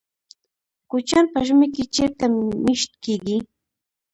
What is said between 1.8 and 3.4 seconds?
چیرته میشت کیږي؟